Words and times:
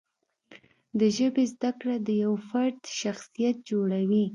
د 0.99 1.01
ژبې 1.17 1.43
زده 1.53 1.71
کړه 1.79 1.95
د 2.07 2.09
یوه 2.23 2.39
فرد 2.49 2.79
شخصیت 2.99 3.55
جوړوي. 3.69 4.25